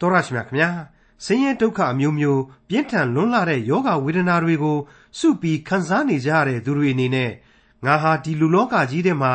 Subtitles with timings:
[0.00, 0.70] တော်ရရှိမြခင်ဗျာ
[1.24, 4.78] ဆင်းရဲဒုက္ခအမျိုးမျိုးပြင်းထန်လွန်းလာတဲ့ယောဂဝေဒနာတွေကို
[5.18, 7.30] စုပြီးခံစားနေကြရတဲ့သူတွေအနေနဲ့
[7.84, 9.32] ငါဟာဒီလူလောကကြီးထဲမှာ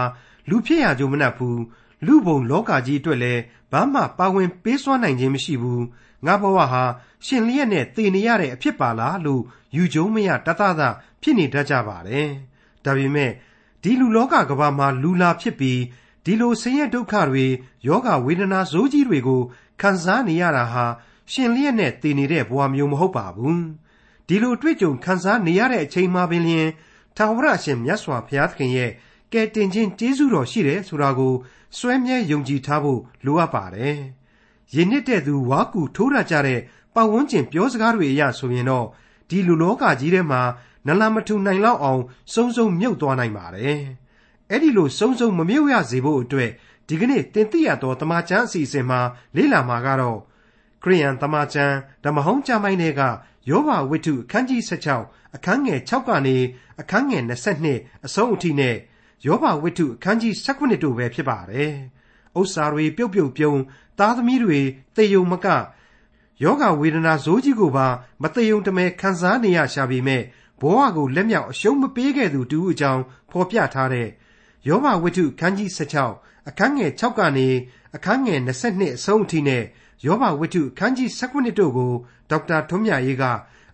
[0.50, 1.62] လူဖြစ်ရကြုံမနှက်ဘူး
[2.06, 3.42] လူဘုံလောကကြီးအတွက်လည်း
[3.72, 5.84] ဘာမှပါဝင်ပေးစွမ်းနိုင်ခြင်းမရှိဘူး
[6.26, 6.84] ငါဘဝဟာ
[7.26, 9.42] ရှင်လျက်နဲ့တည်နေရတဲ့အဖြစ်ပါလားလို့
[9.76, 10.82] ယူကြုံမရတသသ
[11.22, 12.30] ဖြစ်နေတတ်ကြပါတယ်
[12.86, 13.32] ဒါပေမဲ့
[13.84, 15.80] ဒီလူလောကကဘာမှာလူလာဖြစ်ပြီး
[16.26, 17.46] ဒီလိုဆင်းရဲဒုက္ခတွေ
[17.88, 19.42] ယောဂဝေဒနာဇိုးကြီးတွေကို
[19.84, 20.86] ခံစားနေရတာဟာ
[21.32, 23.64] ရှင်လျက်နဲ့တည်နေတဲ့ဘဝမျိုးမဟုတ်ပါဘူး
[24.28, 26.68] ဒီလိုတွေ့ကြုံခံစားနေရတဲ့အချိန်မှပင်လျင်
[27.18, 28.92] ထာဝရရှင်မြတ်စွာဘုရားသခင်ရဲ့
[29.34, 31.34] ကယ်တင်ခြင်းကျေးဇူးတော်ရှိတယ်ဆိုတာကို
[31.78, 33.96] စွဲမြဲယုံကြည်ထားဖို့လိုအပ်ပါတယ်။
[34.76, 36.60] ယဉ်နှစ်တဲ့သူဝါကူထိုးရကြတဲ့
[36.96, 38.88] ပတ်ဝန်းကျင်ပြောစကားတွေအရဆိုရင်တော့
[39.30, 40.42] ဒီလူလောကကြီးထဲမှာ
[40.88, 42.02] နလမထူနိုင်လောက်အောင်
[42.34, 43.80] စုံစုံမြုပ်သွားနိုင်ပါတယ်။
[44.50, 46.52] အဲ့ဒီလိုစုံစုံမမြုပ်ရစေဖို့အတွက်
[46.88, 49.00] ဒီကနေ့တင်ပြရသောတမချန်းအစီအစဉ်မှာ
[49.36, 50.20] လေ့လာမှာကတော့
[50.84, 53.02] ခရိယန်တမချန်းဓမ္မဟောင်းကျမ်းပိုင်းတွေက
[53.50, 56.38] ယောဘဝိတ္ထုအခန်းကြီး16အခန်းငယ်6ကနေ
[56.82, 58.76] အခန်းငယ်22အဆုံးအထိနဲ့
[59.26, 61.74] ယောဘဝိတ္ထုအခန်းကြီး18တို့ပဲဖြစ်ပါတယ်။
[62.40, 63.54] ဥစ္စာတွေပြုတ်ပြုတ်ပြုံ
[64.00, 64.60] သားသမီးတွေ
[64.96, 65.48] သေယုံမက
[66.44, 67.88] ယောဂဝေဒနာဇိုးကြီးကိုပါ
[68.22, 70.24] မသေယုံတမဲခံစားနေရရှာပေမဲ့
[70.62, 74.08] ဘဝကိုလက်မြောက်အရှုံးမပေးခဲ့သူတူအကြောင်းဖော်ပြထားတဲ့
[74.68, 77.48] ယောဘဝိတ္ထုအခန်းကြီး16 အခန်းငယ်6ကနေ
[77.96, 79.64] အခန်းငယ်22အဆုံးအထိနဲ့
[80.06, 81.92] ယောဘဝိတ္ထုအခန်းကြီး19တို့ကို
[82.30, 83.24] ဒေါက်တာထွန်းမြတ်ရေးက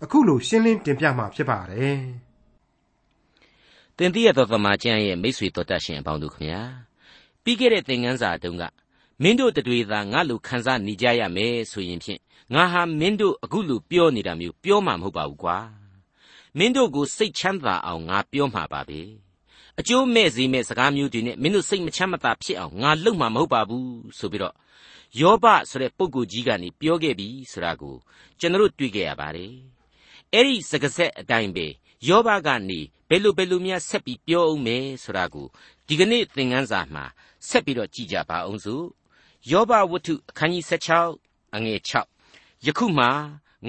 [0.03, 2.00] အခုလိုရှင်းလင်းတင်ပြမှာဖြစ်ပါတယ်။
[3.97, 6.64] တင်ပြရသောသမ္မာကျမ်းရဲ့မိတ်ဆွေတော်တတ်ရှင်အပေါင်းတို့ခင်ဗျာ
[7.44, 8.64] ပြီးခဲ့တဲ့သင်ခန်းစာတုန်းက
[9.23, 12.20] မင်းတို့တွေသာငါလိုခံစားနေကြရမယ်ဆိုရင်ဖြင့်
[12.53, 15.58] ငါဟာမင်းတို့အခုလိုပြောနေတာမျိုးပြောမှာမဟုတ်ပါဘူးကွာ
[16.58, 19.02] မင်းတို့ကိုစိတ်ချမ်းသာအောင်ငါပြောမှာပါပဲ
[19.80, 24.55] အကျိုးမဲ့စေမဲ့စကားမျိုးတွေနဲ့မင်းတို့စိတ်မချမ်းမသာဖြစ်အောင်ငါလုပ်မှာမဟုတ်ပါဘူးဆိုပြီးတော့
[25.19, 27.95] ယောဘဆိုတဲ့ပုဂ္ဂိုလ်ကြီးကနေပြောခဲ့ပြီဆိုတာကို
[28.39, 29.53] ကျွန်တော်တွေ့ခဲ့ရပါတယ်
[30.33, 31.67] အဲ့ဒီစကားဆက်အတိုင်းပဲ
[32.07, 35.47] ယောဘကနေဘယ်လိုဘယ်လိုများဆက်ပြီးပြောအောင်မယ်ဆိုတာကို
[35.88, 37.06] ဒီကနေ့သင်ခန်းစာမှာ
[37.47, 38.85] ဆက်ပြီးတော့ကြည့်ကြပါအောင်စို့
[39.51, 40.66] ယောဘဝတ္ထုအခန်းကြီး
[41.09, 41.79] 16အငယ်
[42.23, 43.07] 6ယခုမှ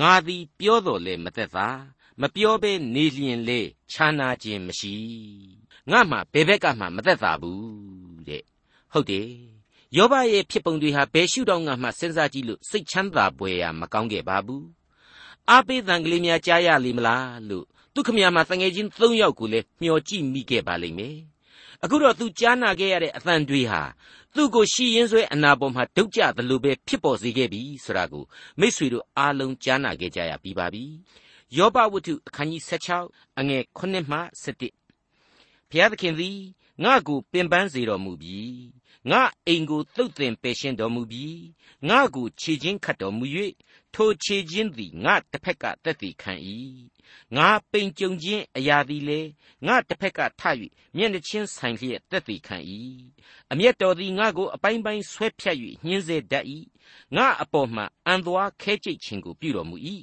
[0.01, 1.69] ငါသည်ပြောတော်လဲမသက်သာ
[2.21, 3.61] မပြောဘဲနေလျင်လေ
[3.91, 4.97] ခြားနာခြင်းမရှိ
[5.91, 8.43] ငါမှဘယ်ဘက်ကမှမသက်သာဘူးတဲ့
[8.93, 9.29] ဟုတ်တယ်
[9.97, 14.67] ယောဘရဲ့ဖြစ်ပုံတွေဟာဘယ်ရှုထောင့်ကမှစဉ်းစားကြည့်လို့စိတ်ချမ်းသာပွေရာမကောင်းခဲ့ပါဘူး
[15.51, 17.65] အားပေးတန်ကလေးများကြားရလိမ့်မလားလို့
[17.95, 21.17] သူခမရမှာတငယ်ချင်း၃ယောက်ကိုလည်းမျှော်ကြည့်မိခဲ့ပါလိမ့်မယ်
[21.83, 23.83] အခုတော့သူကြားနာခဲ့ရတဲ့အသံတွေဟာ
[24.37, 28.25] သူ့ကိုရှီရင်ဆွဲအနာပေါ်မှာဒုတ်ကြသလိုပဲဖြစ်ပေါ်စေခဲ့ပြီဆိုတာကို
[28.61, 30.85] မိษွေတို့အားလုံးကြားနာခဲ့ကြရပြီးပါပြီ
[31.57, 32.63] ယောဘဝတ္ထုအခန်းကြီး
[33.01, 34.80] 16အငယ်9မှ17
[35.71, 36.39] ဘုရားသခင်သည်
[36.85, 38.41] ငါ့ကိုပင်ပန်းစေတော်မူပြီ
[39.11, 41.27] ငါအိမ်ကိုသုတ်သင်ပယ်ရှင်းတော်မူပြီ
[41.89, 43.25] ငါကိုခြေချင်းခတ်တော်မူ၍
[43.95, 46.33] ထိုခြေချင်းသည်ငါတစ်ဖက်ကတက်တည်ခံ၏
[47.37, 49.21] ငါပိန်ကြုံခြင်းအရာသည်လေ
[49.67, 50.43] ငါတစ်ဖက်ကထ၍
[50.97, 52.57] မျက်နှချင်းဆိုင်လျက်တက်တည်ခံ၏
[53.53, 56.47] အမျက်တော်သည်ငါကိုအပိုင်းပိုင်းဆွဲဖြတ်၍ညှင်းစေတတ်၏
[57.17, 59.77] ငါအပေါ်မှအံသွားခဲကြိတ်ခြင်းကိုပြုတော်မူ၏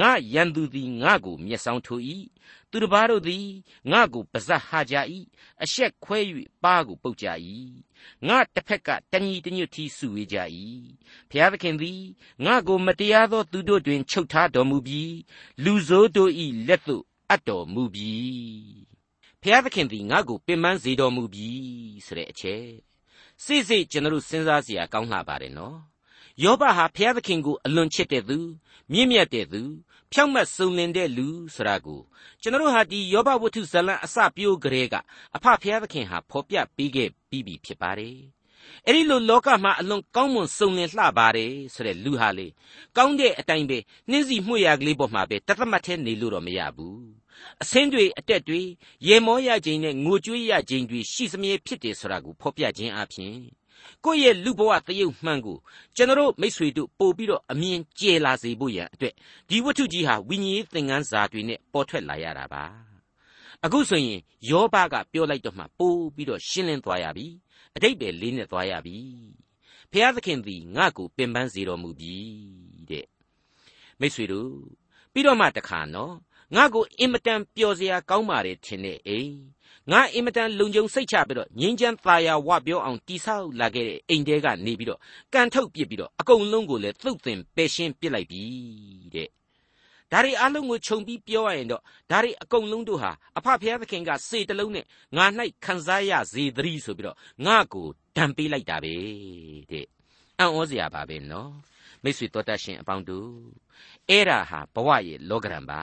[0.00, 2.02] ငါရန်သူသည်ငါကိုမျက်စောင်းထိုး၏
[2.70, 3.46] သူတစ်ပါးတို့သည်
[3.90, 4.94] ငါကိုပါဇက်ဟာကြ၏
[5.62, 6.18] အရှက်ခွဲ၍
[6.64, 7.26] ပါးကိုပုတ်ကြ၏
[8.28, 10.36] ငါတစ်ဖက်ကတညီတညွတ်ထီစုဝေးကြ၏
[11.30, 12.00] ဘုရားသခင်သည်
[12.44, 15.14] ငါကိုမတရားသောသူတို့တွင်ချုပ်ထားတော်မူပြီး
[15.64, 16.32] လူဆိုးတို့၏
[16.68, 18.86] လက်သို့အပ်တော်မူပြီး
[19.40, 21.66] ဘုရားသခင်သည်ငါကိုပင်ပန်းစေတော်မူပြီး
[22.06, 22.66] ဆိုတဲ့အချက်
[23.44, 25.76] စိစိကျွန်တော်စဉ်းစားเสียကောင်းလှပါတယ်နော်
[26.43, 28.37] ယောဘဟာဘုရားသခင်ကိုအလွန်ချစ်တဲ့သူ
[28.91, 29.61] မြင့်မြတ်တဲ့သူ
[30.11, 32.01] ဖြောင့်မတ်စုံလင်တဲ့လူဆိုတာကို
[32.41, 34.95] ကျွန်တော်ဟာဒီယောဘဝတ္ထုဇလံအစပြိုးကလေးက
[35.35, 38.17] အဖဖျားသခင်ဟာဖော်ပြပေးခဲ့ပြီးပြီဖြစ်ပါတယ်။
[38.87, 42.47] အဲ့ဒီလိုလောကမှာအလွန်ကောင်းမွန်စုံလင်လှပါတယ်ဆိုတဲ့လူဟာလေ
[42.97, 43.77] ကောင်းတဲ့အတိုင်းပဲ
[44.09, 46.99] နှင်းစီမှုရကလေးပေါ်မှာပဲတသမတ်ထဲနေလို့တော့မရဘူး။
[47.61, 48.61] အစင်းတွေအတက်တွေ
[49.07, 53.35] ရေမောရခြင်းနဲ့ငိုကြွေးရခြင်းတွေရှိစမြဲဖြစ်တယ်ဆိုတာကိုဖော်ပြခြင်းအပြင်
[54.05, 55.57] ကိုယ့်ရဲ့လူဘဝတရုပ်မှန်ကို
[55.95, 59.13] ကျွန်တော်မိษွေတို့ပို့ပြီးတော့အမြင်ကျယ်လာစေဖို့ရန်အတွက်
[59.49, 62.63] ဒီဝတ္ထုကြီးဟာဝိညာဉ်သင်ခန်းစာတွေနဲ့ပေါ်ထွက်လာရတာပါ
[63.65, 64.19] အခုဆိုရင်
[64.49, 67.27] ယောဘကပြောလိုက်တော့မှပို့ပြီးတော့ရှင်းလင်းသွားရပြီ
[67.75, 68.97] အတိတ်ပဲလေးနဲ့သွားရပြီ
[69.91, 72.15] ဖျားသခင်သည်ငါ့ကိုပင်ပန်းစေတော်မူပြီ
[72.89, 73.07] တဲ့
[73.99, 74.51] မိษွေတို့
[75.13, 76.13] ပြီးတော့မှတခါနော်
[76.55, 79.35] ငါ့ကိုအင်မတန်ပျော်စရာကောင်းပါတယ်ထင်တဲ့အိမ်
[79.91, 84.99] ငါအင်မတန်လုံခြုံစိတ်ချပြီးတော့ငင်းချမ်းသာယာဝပြောအောင်တိဆောက်လာခဲ့တဲ့အိမ်တဲကနေပြီးတော့
[85.33, 88.43] ကန်ထုတ်ပစ်ပြီးတော့အကုန်လုံးကိုလည်းသုတ်သင်ပယ်ရှင်းပစ်လိုက်ပြီ
[89.13, 89.27] တဲ့
[90.11, 94.85] ဒါတွေအလုံးကိုခြုံပြီးပြောရရင်တော့ဒါတွေအကုန်လုံးတို့ဟာအဖဖျားသခင်ကစေတလုံးနဲ့
[95.17, 95.25] ငါ၌
[95.65, 98.95] ခံစားရစေသတည်းဆိုပြီးတော့ငါ့ကိုဒဏ်ပေးလိုက်တာပဲ
[99.71, 99.85] တဲ့
[100.39, 101.51] အံ့ဩစရာပါပဲနော်
[102.03, 103.31] မိတ်ဆွေတော်တတ်ရှင်အပေါင်းတို့
[104.09, 105.81] အဲ့ဒါဟာဘဝရဲ့လောကရန်ပါ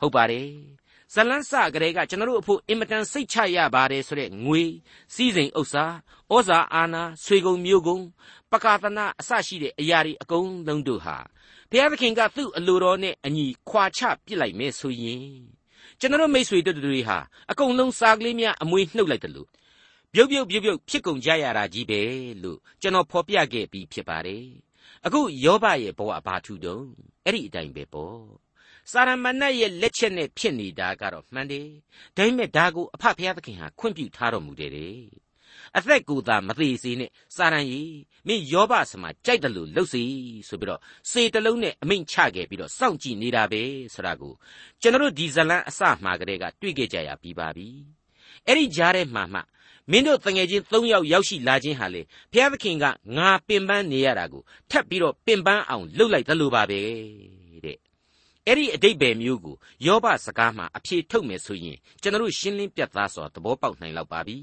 [0.00, 0.48] ဟုတ်ပါတယ်
[1.14, 4.62] ဇလန်းစကလေးကကျွန်တော်တို့အဖို့အင်မတန်စိတ်ချရပါတယ်ဆိုတဲ့ငွေ
[5.14, 5.84] စည်းစိမ်ဥစ္စာ
[6.32, 8.04] ဩဇာအာဏာဆွေကုန်မျိုးကုန်
[8.52, 11.16] ပကာသနာအစရှိတဲ့အရာတွေအကုန်လုံးတို့ဟာ
[11.70, 15.28] ဘုရားသခင်ကသူ့အလိုတော်နဲ့အညီခွာချပစ်လိုက်မယ်ဆိုရင်
[16.00, 17.18] ကျွန်တော်မိတ်ဆွေတို့တွေဟာ
[17.50, 19.48] အကုန်လုံးစားကလေးများအမွေနှုတ်လိုက်တယ်လို့
[20.12, 22.00] ပြုတ်ပြုတ်ပြုတ်ပြုတ်ဖြစ်ကုန်ကြရတာကြီးပဲ
[22.42, 24.46] လို့ကျွန်တော်ဖော်ပြခဲ့ပြီးဖြစ်ပါတယ်
[25.06, 26.86] အခုယောဘရဲ့ဘဝဘာထူတုံး
[27.24, 28.45] အဲ့ဒီအတိုင်းပဲပေါ့
[28.92, 31.68] စာရမဏေရဲ့လက်ချက်နဲ့ဖြစ်နေတာကတော့မှန်တယ်
[32.16, 34.94] ဒါပေမဲ့ဒါကိုအဖဖျားသခင်ဟာခွင့်ပြုထားတော်မူတယ်တဲ့
[35.76, 40.02] အသက်ကိုသာမသေးစေနဲ့စာရန်ကြီးမင်းယောဘဆမှာကြိုက်တယ်လို့လှုပ်စီ
[40.48, 40.80] ဆိုပြီးတော့
[41.10, 43.62] စေတလုံးနဲ့အမိန့်ချခဲ့ပြီးတော့စောင့်ကြည့်နေတာပဲ
[43.94, 44.32] ဆိုတာကို
[44.80, 47.68] ကျွန်တော်တို့ဒီဇလန်းအစမှာကတည်းကတွေ့ခဲ့ကြရပြီးပါပြီ
[48.46, 49.40] အဲ့ဒီကြားထဲမှာမှ
[49.90, 52.02] မင်းတို့တငယ်ချင်း၃ယောက်ရောက်ရှိလာခြင်းဟာလေ
[52.32, 52.84] ဘုရားသခင်က
[53.16, 57.45] ငါပင်ပန်းနေရတာကိုထပ်ပြီးတော့ပင်ပန်းအောင်လှုပ်လိုက်သလိုပါပဲတဲ့
[58.48, 59.56] အဲ့ဒီအတိတ်ပဲမျိုးကို
[59.86, 64.38] ယောဘစကားမှာအဖြေထုတ်မယ်ဆိုရင်ကျွန်တော်တို့ရှင်းလင်းပြတ်သားစွာသဘောပေါက်နိုင်လောက်ပါပြီ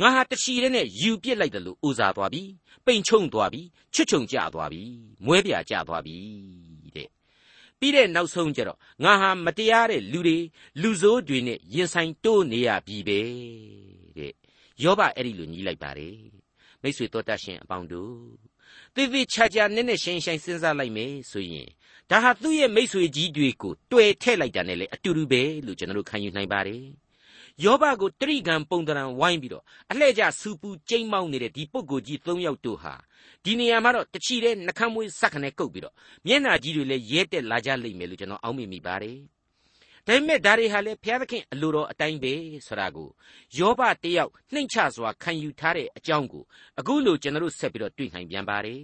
[0.00, 2.42] ငါဟာတချီတဲ့နဲ့ယူပစ်လိုက်တယ်လို့ဥစားသွားပြီ
[2.86, 3.62] ပိန်ချုံသွားပြီ
[3.94, 4.82] ချွတ်ချုံကျသွားပြီ
[5.24, 6.16] မွဲပြာကျသွားပြီ
[6.96, 7.08] တဲ့
[7.78, 10.38] ပြီးတဲ့နောက်ဆုံးကျတော့ငါဟာမတရားတဲ့လူတွေ
[10.82, 13.20] လူဆိုးတွေနဲ့ရင်ဆိုင်တိုးနေရပြီပဲ
[14.18, 14.32] တဲ့
[14.82, 16.18] ယောဘအဲ့ဒီလိုညီးလိုက်ပါတယ်
[16.82, 18.16] မိတ်ဆွေတော်တတ်ရှင်အပေါင်းတို့
[18.94, 21.68] သေသေးချာချာနဲ့နဲ့ရှင်းရှင်းစဉ်းစားလိုက်မယ်ဆိုရင်
[22.10, 26.82] ဒါဟာသူ့ရဲ့မိတ်ဆွေကြီးတွေကိုတွေ့ထည့်လိုက်တာနဲ့လေအတူတူပဲလို့ကျွန်တော်တို့ခံယူနိုင်ပါတယ်
[27.64, 32.94] ယောဘကိုတရိကံပုံတရံဝိုင်းပြီးတော့အလှဲ့ကျစူပူကျိမ့်မောင်းနေတဲ့ဒီပုဂ္ဂိုလ်ကြီး၃ယောက်တို့ဟာ
[33.44, 35.94] ဒီနေရာမှာတော့တချီတဲ့နှကမ်းမွေးစက်ခနဲ့ကုတ်ပြီးတော့
[36.26, 39.18] မျက်နှာကြီးတွေလည်းရဲတက်လာကြလိမ့်မယ်လို့ကျွန်တော်အောက်မေ့မိပါတယ်
[40.06, 42.34] ဒါပေမဲ့ဒါတွေဟာလေဘုရားသခင်အလိုတော်အတိုင်းပဲ
[42.66, 43.08] ဆိုတာကို
[43.58, 46.44] ယောဘတယောက်နှိမ့်ချစွာခံယူထားတဲ့အကြောင်းကို
[46.78, 48.82] အခုလိုကျွန်တော်တို့ဆက်ပြီးတော့တွေ့နိုင်ပြန်ပါတယ်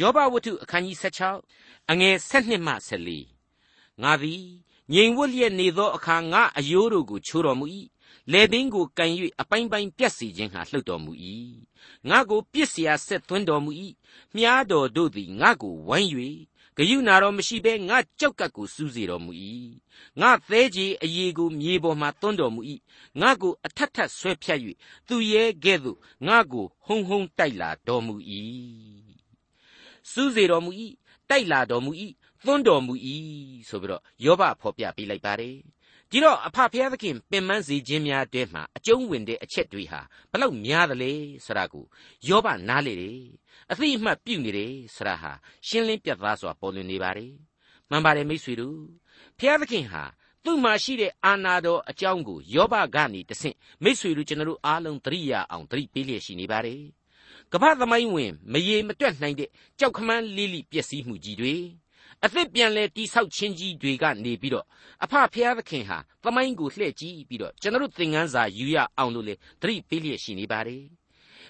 [0.00, 0.96] ယောဘဝတ္ထုအခန်းကြီး
[1.44, 2.72] 16အငယ်7မှ
[3.36, 4.42] 14ငါသည်
[4.92, 7.66] ငြိမ်ဝတ်လျက်နေသောအခါငါအယိုးတို့ကိုချိုးတော်မူ၏
[8.32, 11.12] လေပင်ကိုကန်၍အပိုင်းပိုင်းပြက်စီခြင်းဟာလှုပ်တော်မူ၏
[12.08, 13.70] ငါကိုပြစ်เสียဆက်သွင်းတော်မူ၏
[14.36, 16.10] မြားတော်တို့သည်ငါကိုဝိုင်း၍
[16.76, 19.32] ဂယုနာတော်မရှိဘဲငါကြောက်ကပ်ကိုစူးစေတော်မူ၏
[20.20, 22.60] ငါသဲကြီးအယေကိုမြေပေါ်မှသွန်းတော်မူ၏
[23.20, 24.60] ငါကိုအထက်ထက်ဆွဲဖြတ်၍
[25.08, 28.14] သူရဲကဲ့သို့ငါကိုဟုံဟုံတိုက်လာတော်မူ၏
[30.11, 30.71] စူးစေတော်မူ၏
[31.29, 31.91] တိုက်လာတော်မူ၏
[32.45, 32.93] သွန်းတော်မူ၏
[33.69, 35.57] ဆိုပြီးတော့ယောဘဖော်ပြပေးလိုက်ပါတယ်
[36.11, 40.01] ဒီတော့အဖဖျားသခင်ပင်ပန်းစေခြင်းများတဲမှာအကျုံးဝင်တဲ့အချက်တွေဟာ
[40.31, 41.11] ဘလောက်များသလဲ
[41.45, 41.85] ဆိုတာကို
[42.27, 43.21] ယောဘနားလေတယ်
[43.71, 45.31] အသိအမှတ်ပြုနေတယ်ဆိုတာဟာ
[45.67, 47.33] ရှင်းလင်းပြတ်သားစွာပေါ်လွင်နေပါတယ်
[47.89, 48.79] မှန်ပါတယ်မိတ်ဆွေတို့
[49.39, 50.03] ဖျားသခင်ဟာ
[50.43, 56.81] သူ့မှာရှိတဲ့အာနာတော်အကြောင်းကိုယောဘကနေတဆင့်မိတ်ဆွေတို့ကျွန်တော်တို့အားလုံးသတိရအောင်သတိပေးလျက်ရှိနေပါတယ်
[57.53, 59.49] ကမ္ဘာသမိုင်းဝင်မရေမတွက်နိုင်တဲ့
[59.79, 61.55] ကြောက်ခမန်းလေးလိပျက်စီးမှုကြီးတွေ
[62.25, 64.65] အသစ်ပြန်လဲတိဆောက်ခြင်းကြီးတွေကနေပြီးတော့
[65.03, 70.83] အဖဖျားသခင်ဟာသမိုင်းကိုလှည့်ကြည့်ပြီးတော့ကျွန်တော်သင်ခန်းစာယူရအောင်လို့လေသတိပေးလျက်ရှိနေပါတယ်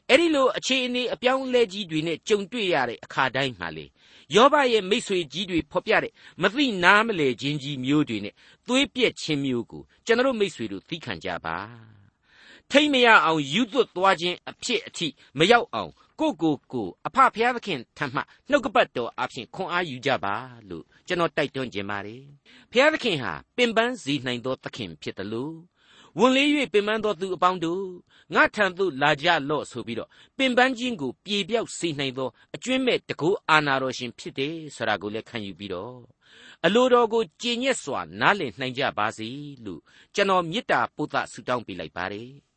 [0.10, 3.86] အဲ့ဒီလိုအခြေအနေအပြောင်းလဲကြီးတွေနဲ့ကြုံတွေ့ရတဲ့အခါတိုင်းမှာလေ
[4.36, 8.34] ယောဘရဲ့မိษွေကြီးတွေဖော်ပြတဲ့မသိနားမလဲခြင်းကြီးမျိုးတွေနဲ့
[8.68, 11.58] သွေးပြက်ခြင်းမျိုးကိုကျွန်တော်မိษွေတို့သိခံကြပါ
[12.72, 15.08] ထိမ့်မရအောင်ယူသွတ်သွားခြင်းအဖြစ်အထိ
[15.38, 20.36] မရောက်အောင်ကိုကိုကိုအဖဖျားသခင်ထံမှနှုတ်ကပတ်တော်အဖြစ်ခွန်အားယူကြပါ
[20.70, 22.24] လို့ကျွန်တော်တိုက်တွန်းခြင်းပါတယ်
[22.72, 25.56] ဖျားသခင်ဟာပင်ပန်းစေနိုင်သောသခင်ဖြစ်တယ်လို့
[26.20, 27.84] ဝန်လေး၍ပင်ပန်းသောသူအပေါင်းတို့
[28.36, 35.98] ငါထံသို့လာကြလော့ဆိုပြီးတော့ပင်ပန်းခြင်းကိုပြေပြောက်စေနိုင်သောအကျွင့်မဲ့တကူအာနာတော်ရှင်ဖြစ်တယ်ဆိုတာကိုလည်းခံယူပြီးတော့
[36.66, 39.30] အလိုတော်ကိုကြည်ညက်စွာနားလည်နိုင်ကြပါစေ
[39.66, 39.82] လို့
[40.16, 42.51] ကျွန်တော်မေတ္တာပို့သဆုတောင်းပေးလိုက်ပါတယ်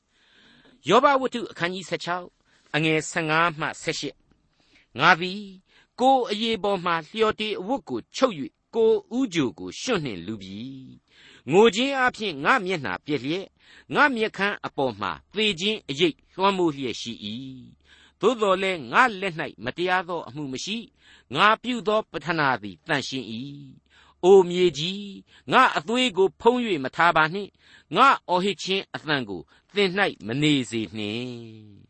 [0.88, 3.66] ယောဘဝတ္ထုအခန်းကြီး16အငယ်15မှ
[4.32, 5.42] 18ငါသည်
[6.00, 8.34] ကိုအရေးပေါ်မှလျှော်တေအဝတ်ကိုချုပ်၍
[8.74, 10.60] ကိုဥကြိုကိုရွှွန့်နှင့်လူပြီ
[11.50, 13.46] ငိုခြင်းအပြင်ငါမျက်နှာပြက်လျက်
[13.94, 17.12] ငါမျက်ခမ်းအပေါ်မှသေခြင်းအရေးလွှမ်းမိုးလျက်ရှိ၏
[18.20, 20.78] သို့တော်လည်းငါလက်၌မတရားသောအမှုမရှိ
[21.34, 23.26] ငါပြုသောပထနာသည်တန်ရှင်း၏
[24.24, 25.04] အိုမြေကြီး
[25.52, 27.50] ငါအသွေးကိုဖုံး၍မထားပါနှင့်
[27.96, 29.40] ငါအော်ဟစ်ခြင်းအသံကို
[29.74, 29.90] သင်၌
[30.26, 31.84] မနေစေနှင့်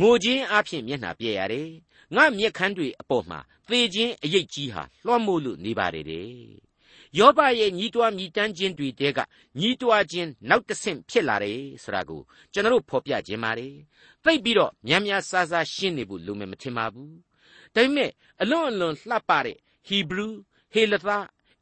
[0.00, 1.70] ငိုခြင်းအဖြစ်မျက်နှာပြည့်ရတယ်
[2.14, 3.38] ငါမျက်ခမ်းတွေအပေါ်မှာ
[3.68, 6.28] သေခြင်းအရေးကြီးဟာလွှမ်းမိုးလို့နေပါတယ်တဲ့
[7.18, 9.18] ယောဘရဲ့ညီးတွားမြည်တမ်းခြင်းတွေတဲက
[9.60, 13.74] ညီးတွားခြင်းနောက်တစ်ဆင့်ဖြစ်လာတယ်ဆိုတာကိုကျွန်တော်ဖော်ပြခြင်းပါတယ်
[14.24, 17.14] သိပြီးတော့များများဆာဆာရှင်းနေဖို့လိုမယ်မထင်ပါဘူး
[17.74, 18.10] ဒါပေမဲ့
[18.42, 20.36] အလွန်အလွန်လှပတဲ့ဟီဘရူး
[20.74, 21.08] ဟေလသ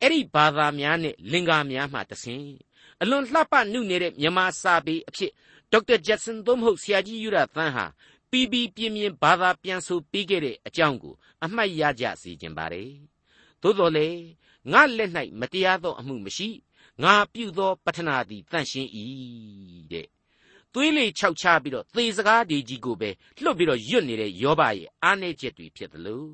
[0.00, 2.44] အဲ့ဒီဘာသာများနဲ့လင်္ကာများမှတဆင်
[3.00, 5.32] အလွန်လှပနုနေတဲ့မြန်မာစာပေအဖြစ်
[5.72, 7.86] ဒေါက်တာဂျက်ဆန်သို့မဟုတ်ဆရာကြီးယူရသန်းဟာ
[8.30, 11.14] ပီပီပြင်းပြင်းဘာသာပြန်ဆိုပေးခဲ့တဲ့အကြောင်းကို
[11.44, 12.90] အမှတ်ရကြစေခြင်းပါတယ်
[13.62, 14.08] သို့တော်လေ
[14.72, 16.48] ငါလက်၌မတရားသောအမှုမရှိ
[17.02, 18.90] ငါပြုသောပထနာသည်တန့်ရှင်း၏
[19.92, 20.06] တဲ့
[20.72, 23.10] သွေးလေခြောက်ချပြီးတော့သေစကားဒီကြီးကိုပဲ
[23.42, 26.30] လွတ်ပြီးတော့ရွတ်နေတဲ့ယောဘရဲ့အားနည်းချက်တွေဖြစ်တယ်လို့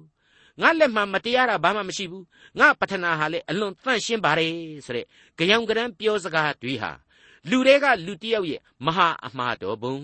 [0.63, 2.25] ငါလက်မှမတရားတာဘာမှမရှိဘူး
[2.59, 4.53] ငါပထနာဟာလေအလွန်တန့်ရှင်းပါတယ်
[4.87, 5.07] ဆိုတဲ့
[5.39, 6.93] ကြောင်ကရန်ပြောစကားတွေဟာ
[7.51, 9.97] လူတွေကလူတယောက်ရဲ့မဟာအမှားတော်ပုံ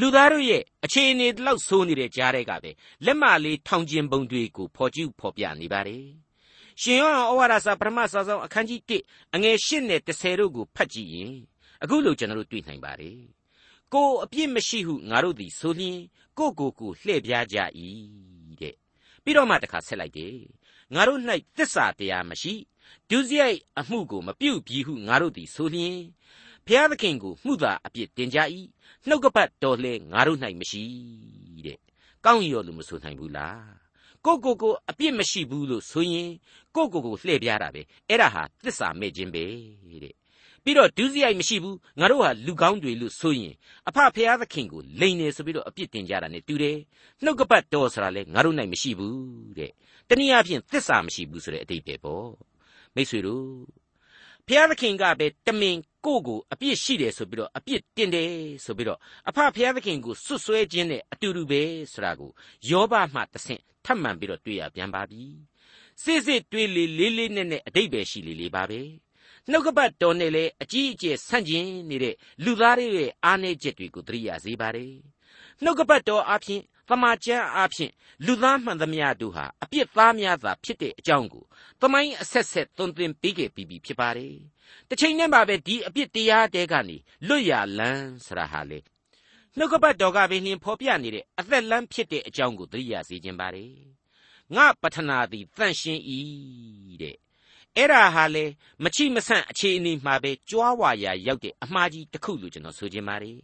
[0.00, 2.70] လူသားတို့ရဲ့အခြေအနေတလောက်ဆိုးနေတဲ့ကြားတွေကပဲ
[3.04, 6.04] လက်မလေးထောင်ကျင်ပုံတွေကိုဖော်ကျူးဖော်ပြနေပါတယ်
[6.80, 11.34] ရှင်ယောဟန်ဩဝါဒစာပထမစာဆောင်အခန်းကြီး1အငယ်8နဲ့10တို့ကိုဖတ်ကြည့်ရင်
[11.82, 13.18] အခုလိုကျွန်တော်တို့တွေ့နိုင်ပါတယ်
[13.94, 15.98] ကိုအပြစ်မရှိဟုငါတို့သည်ဆိုလျင်
[16.38, 17.58] ကိုကိုကိုလှည့်ပြားကြ၏
[18.29, 18.29] တဲ့
[19.24, 20.36] ပြီးတော့မှတခါဆက်လိုက်တယ်
[20.94, 21.20] ငါတို့၌
[21.56, 22.54] သစ္စာတရားမရှိ
[23.10, 25.98] ဒုစရိုက်အမှုကိုမပြုတ်ပြီးဟုငါတို့သည်ဆိုလျင်
[26.66, 28.38] ဘုရားသခင်ကိုမှုသာအပြစ်တင်ကြ၏
[29.08, 30.84] နှုတ်ကပတ်တော်လဲငါတို့၌မရှိ
[31.66, 31.78] တဲ့
[32.24, 33.80] ကောင်းရောလို့မဆိုနိုင်ဘူးလား
[34.26, 36.30] ကိုကိုကိုအပြစ်မရှိဘူးလို့ဆိုရင်
[36.76, 39.44] ကိုကိုကိုလှည့်ပြားတာပဲအဲ့ဒါဟာသစ္စာမဲ့ခြင်းပဲ
[40.02, 40.14] တဲ့
[40.64, 43.54] ပြီးတော့ဒုစရိုက်မရှိဘူးငါတို့ဟာလူကောင်းတွေလို့ဆိုရင်
[43.88, 46.78] အဖဖျားသခင်ကိုလိန်နေဆိုပြီးတော့အပြစ်တင်ကြတာ ਨੇ တူတယ်
[47.24, 49.18] နှုတ်ကပတ်တော်ဆိုတာလဲငါတို့၌မရှိဘူး
[49.58, 49.72] တဲ့
[50.08, 52.28] တနည်းအားဖြင့်သစ္စာမရှိဘူးဆိုတဲ့အတိတ်ပဲပေါ့
[52.94, 53.44] မိတ်ဆွေတို့
[54.46, 55.76] ဘုရားသခင်ကပဲတမင်
[56.06, 58.30] ကိုကိုအပြစ်ရှိတယ်ဆိုပြီးတော့အပြစ်တင်တယ်
[58.64, 58.98] ဆိုပြီးတော့
[59.28, 61.62] အဖဘုရားသခင်ကိုစွတ်စွဲခြင်းနဲ့အတူတူပဲ
[61.92, 62.30] ဆိုတာကို
[62.70, 65.22] ယောဘမှတဆင့်ထပ်မံပြီးတော့တွေ့ရပြန်ပါပြီ
[66.02, 68.80] စစ်စစ်တွေးလေလေးလေးနဲ့နဲ့အတိတ်ပဲရှိလေလေပါပဲ
[69.52, 72.14] နှုတ်ကပတ်တော်နဲ့လည်းအကြီးအကျယ်ဆန့်ကျင်နေတဲ့
[72.44, 74.94] လူသားတွေရဲ့အားနည်းချက်တွေကိုသတိရစေပါတယ်
[75.62, 77.90] နှုတ်ကပတ်တော်အဖြစ်တမန်ကျမ်းအဖြစ်
[78.26, 81.44] လူသားမှန်သမျှတို့ဟာအပြစ်သားများသာဖြစ်တဲ့အကြောင်းကို
[81.80, 84.34] သမိုင်းအဆက်ဆက်သွန်သင်ပေးခဲ့ပြီးပြီဖြစ်ပါတယ်
[84.88, 86.96] တစ်ချိန်တည်းမှာပဲဒီအပြစ်တရားတဲကနေ
[87.28, 88.78] လွတ်ရလန်းဆရာဟာလေ
[89.56, 93.72] နှုတ်ကပတ်တော်ကပဲနှင်ဖော်ပြနေတဲ့အသက်လန်းဖြစ်တဲ့အကြောင်းကိုသတိရစေခြင်းပါတယ်
[94.56, 96.02] ငါပထနာသည်တန့်ရှင်း၏
[97.02, 97.16] တဲ့
[97.76, 98.44] အဲ့ဒါဟာလေ
[98.84, 103.38] မချိမဆန့်အခြေအနေမှာပဲကြွားဝါရာရောက်တဲ့အမှားကြီးတစ်ခုလို့ကျွန်တော်ဆိုချင်ပါတယ်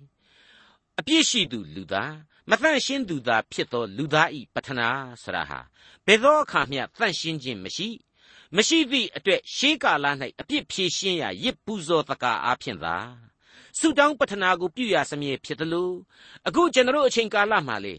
[0.99, 2.15] အပြစ်ရှိသူလူသား
[2.51, 4.89] မတန့်ရှင်းသူသားဖြစ်သောလူသားဤပထနာ
[5.23, 5.61] ဆရာဟာ
[6.07, 7.89] ဘယ်သောအခါမျှတန့်ရှင်းခြင်းမရှိ
[8.57, 10.07] မရှိသည့်အတွက်ရှေးကာလ၌
[10.41, 12.97] အပြစ်ဖြေရှင်းရာရစ်ပူဇော်တကာအားဖြင့်သာ
[13.79, 15.95] ဆုတောင်းပတနာကိုပြုရစမြဲဖြစ်တယ်လို့
[16.47, 17.95] အခုကျွန်တော်အချိန်ကာလမှာလေ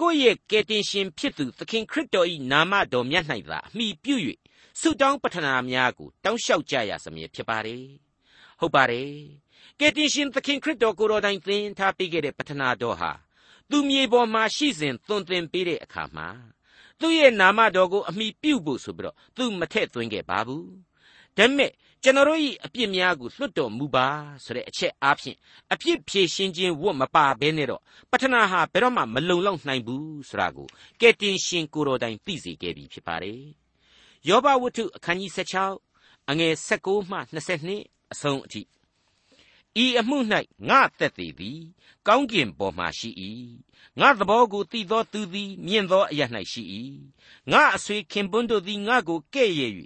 [0.00, 4.16] ကိုယ့်ရဲ့ကယ်တင်ရှင်ဖြစ်သူသခင်ခရစ်တော်၏နာမတော်မြတ်၌သာအမိပြု၍
[4.80, 7.84] ဆုတောင်းပတနာများကိုတောင်းလျှောက်ကြရစမြဲဖြစ်ပါတယ်
[8.60, 9.12] ဟုတ်ပါတယ်
[9.80, 13.12] ကယ်တင်ရှင်သခင်ခရစ်တော်ကိုယ်တော်တိုင်သင်ထားပေးခဲ့တဲ့ပတနာတော်ဟာ
[13.70, 16.28] သူမြေပေါ်မှာရှိစဉ်သွန်သင်ပေးတဲ့အခါမှာ
[17.00, 20.68] သူ့ရဲ့နာမတော်ကိုအမိပြုဖို့ဆိုပြီးတော့သူမထည့်သွင်းခဲ့ပါဘူး
[21.36, 21.70] ဒါပေမဲ့
[22.02, 24.06] ကျွန်တော်တို့၏အပြစ်များကိုလွတ်တော်မူပါ
[24.44, 25.36] ဆိုတဲ့အချက်အားဖြင့်
[25.72, 30.68] အပြစ်ဖြေရှင်းခြင်းဝတ်မပါဘဲနဲ့တော့ပထနာဟာဘယ်တော့မှမလုံလောက်နိုင်ဘူးဆိုတာကို
[31.00, 33.42] ကယ်တင်ရှင်ကိုတော်တိုင်သိစေခဲ့ပြီဖြစ်ပါတယ်
[34.28, 35.32] ယောဘဝတ္ထုအခန်းကြီး
[35.78, 37.18] 16အငယ်16မှ
[37.56, 38.62] 22အဆုံးအထိ
[39.84, 40.18] ဤအမှု၌
[40.68, 41.60] ငါသက်သေးသည်
[42.06, 43.10] ကောင်းကင်ပေါ်မှရှိ၏
[44.00, 46.20] ငါသဘောကိုသိသောသူသည်မြင့်သောအရ၌
[46.52, 46.62] ရှိ၏
[47.50, 49.72] ငါအဆွေခင်ပွန်းတို့သည်ငါကိုကဲ့ရဲ့၍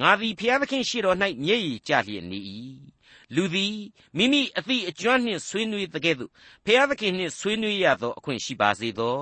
[0.00, 2.38] ငါသည်ဖျားသခင်ရှိတော်၌မျက်ရည်ကျလျက်နေ၏
[3.34, 3.76] လူသည်
[4.16, 6.30] မိမိအသည့်အကျွမ်းနှင့်ဆွေးနွေးတဲ့ကဲ့သို့
[6.64, 9.18] ဖျားသခင်နှင့်ဆွေးနွေးရသောအခွင့်ရှိပါစေသော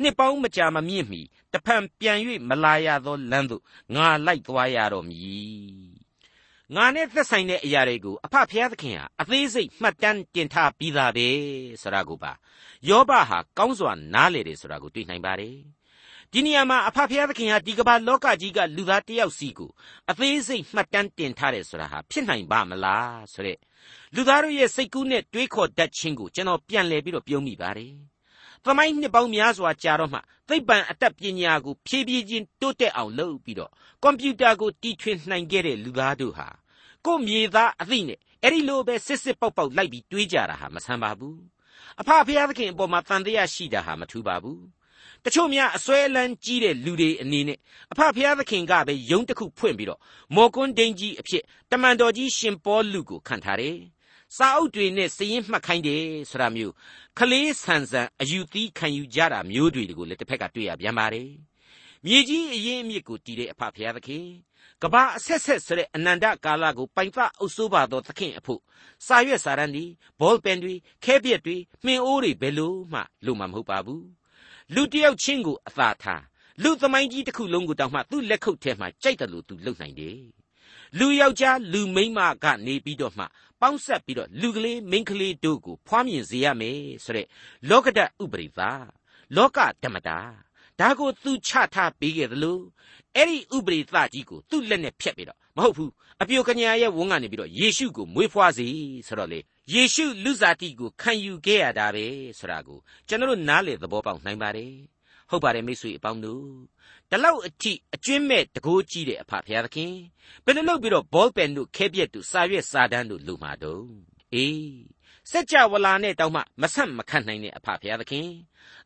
[0.00, 1.20] နှစ်ပေါင်းမကြာမမြင့်မီ
[1.52, 2.18] တဖန်ပြန်၍
[2.48, 3.62] မလာရသောလမ်းသို့
[3.94, 5.98] ငါလိုက်သွားရတော်မည်
[6.74, 11.28] ငါနဲ့သက်ဆိုင်တဲ့အရာတွေကိုအဖဖျားသခင်ဟာအသေးစိတ်မှတ်တမ်းတင်ထားပြီးသားပဲ
[11.82, 12.32] ဆိုတာကိုပါ
[12.88, 15.56] ယောဘဟာကောင်းစွာနားလေတယ်ဆိုတာကိုတွေ့နိုင်ပါတယ်
[16.34, 19.70] ဒီနေရာမှာအဖဖျားသခင်ဟာဒီကမ္ဘာလောကကြီးကလူသားတယောက်စီကို
[20.10, 23.58] အသေးစိတ်မှတ်တမ်းတင်ထားတယ်ဆိုတာဟာဖြစ်နိုင်ပါမလားဆိုတဲ့
[24.14, 27.92] လူသားတို့ရဲ့စိတ်ကူးနဲ့တွေးခေါ်တတ်ခြင်းကိုကျွန်တော်ပြန်လည်ပြီးတော့ပြုံးမိပါတယ်။
[28.64, 33.70] သမိုင်းနှစ်ပေါင်းများစွာကြာတော့မှသိပ္ပံအတတ်ပညာကိုဖြည်းဖြည်းချင်းတိုးတက်အောင်လုပ်ပြီးတော့
[34.02, 36.48] ကွန်ပျူတာကိုတီထွင်နိုင်ခဲ့တဲ့လူသားတို့ဟာ
[37.06, 41.36] ကို့မြေသားအသိနဲ့အဲ့ဒီလိုပဲစစ်စစ်ပေါက်ပေါက်လိုက်ပြီးတွေးကြတာဟာမဆန်းပါဘူး။
[42.00, 44.77] အဖဖျားသခင်အပေါ်မှာတန်တရားရှိတာဟာမထူးပါဘူး
[45.24, 47.58] တချို့များအစွဲအလန်းကြီးတဲ့လူတွေအနေနဲ့
[47.92, 50.00] အဖဖျားသခင်ကပဲယုံတစ်ခုဖွင့်ပြီးတော့
[50.34, 53.76] မော်ကွန်းဒိန်ကြီးအဖြစ်တမန်တော်ကြီးရှင်ပေါလုကိုခံထားတယ်။
[54.36, 56.72] စာအုပ်တွေနဲ့စည်ရင်မှတ်ခိုင်းတယ်ဆိုတာမျိုး
[57.18, 61.28] ခလေးဆန်ဆန်အယူသီးခံယူကြတာမျိုးတွေကိုလည်းတစ်ဖက်ကတွေ့ရပြန်ပါတယ်။
[62.04, 64.26] မြေကြီးအရင်အမြစ်ကိုတည်တဲ့အဖဖျားသခင်
[64.82, 68.60] ကဘာအဆက်ဆက်ဆိုတဲ့အနန္တကာလကိုပိုင်ဖအုပ်စိုးပါသောသခင်အဖို့
[69.06, 69.84] စာရွက်စာတမ်းတွေ
[70.20, 74.04] ဘောပင်တွေခဲပြက်တွေမှင်အိုးတွေဘယ်လို့မှလို့မှမဟုတ်ပါဘူး
[74.74, 76.24] လူတယောက်ချင်းကိုအသာထား
[76.62, 80.20] လူသမိုင်းကြီးတစ်ခုလုံးကိုတောင်မှသူ့လက်ခုပ်ထဲမှာကြိုက်တယ်လို့သူလုပ်နိုင်တယ်
[80.98, 83.24] လူယောက်ျားလူမိန်းမကနေပြီးတော့မှ
[83.60, 87.26] ပေါင်းဆက်ပြီးတော့လူကလေးမိန်းကလေးတို့ကိုဖွားမြင်စေရမယ်ဆိုတဲ့
[87.68, 88.60] လောကဓာတ်ဥပရိသ
[89.36, 90.18] လောကဓမ္မတာ
[90.80, 92.58] ဒါကိုသူချထားပေးခဲ့သလို
[93.16, 95.92] အဲ့ဒီဥပရိသကြီးကိုသူ့လက်နဲ့ဖျက်ပြီးတော့မဟုတ်ဘူး
[96.22, 98.66] အပြိုကညာရဲ့ဝန်းကနေပြီးတော့ယေရှုကိုမွေးဖွားစေ
[99.06, 99.40] ဆိုတော့လေ
[99.72, 102.06] ယေရှုလူစားတိကိုခံယူခဲ့ရတာပဲ
[102.38, 104.72] ဆိုတာကိုကျွန်တော်နားလေသဘောပေါက်နိုင်ပါတယ်
[105.30, 106.44] ဟုတ်ပါတယ်မိတ်ဆွေအပေါင်းတို့
[107.10, 109.92] ဒီလောက်အထိအကျွင်းမဲ့တကိုးကြီးတဲ့အဖဖရာသခင်
[110.44, 113.84] ဘယ်လိုလုပ်ပြီးတော့ဘောပန်တို့ခဲပြက်တို့စာရွက်စာတန်းတို့လူမာတော့
[114.34, 114.58] အေး
[115.30, 118.28] စัจ java လာနဲ့တောင်မှမဆက်မခတ်နိုင်တဲ့အဖဖရာသခင်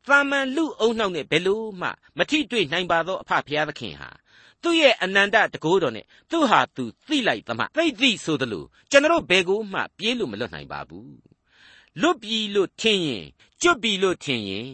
[0.07, 4.11] သာမန်လူအုံနှောက်နဲ့ဘယ်လို့မှမထိတွေ့နိုင်ပါသောအဖဖရာသခင်ဟာ
[4.63, 11.17] သူ့ရဲ့အနန္တတကိုးတော်နဲ့သူ့ဟာသူသိလိုက်သမှသိသိဆိုသလိုကျွန်တော်ဘယ်ကိုမှပြေးလို့မလွတ်နိုင်ပါဘူး
[12.01, 13.27] လွတ်ပြီလို့ထင်ရင်
[13.63, 14.71] ကျွတ်ပြီလို့ထင်ရင်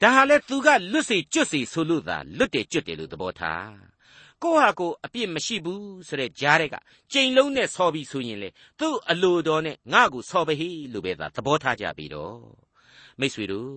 [0.00, 3.87] ဒါဟာလဲသူကလွတ်စေကျွတ်စေဆိုလို့သာလွတ်တယ်ကျွတ်တယ်လို့သဘောထား
[4.42, 6.74] ကိုဟာကိုအပြစ်မရှိဘူးဆိုတဲ့ကြားတဲ့က
[7.12, 8.48] ကြိမ်လုံးနဲ့ဆော်ပြီးဆိုရင်လေ
[8.80, 12.38] သူ့အလိုတော်နဲ့ငါ့ကိုဆော်ပဟိလို့ပဲသာသဘောထားကြပြီတော့
[13.20, 13.72] မိတ်ဆွေတို့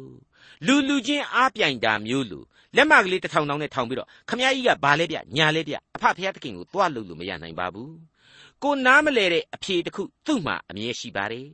[0.65, 2.39] လူလူချင်းအားပြိုင်တာမျိုးလူ
[2.75, 7.93] လက်မကလေးတစ်ထောင်တောင်းနဲ့ထောင်ပြီးတော့ခမကြီးကဘာလဲဗျညာလဲဗျအဖဖခင်သခင်ကိုတွားလို့လို့မရနိုင်ပါဘူး
[8.63, 11.47] ကိုနားမလဲတဲ့အဖြေတစ်ခုသူ့မှာအမြဲရှိပါတယ်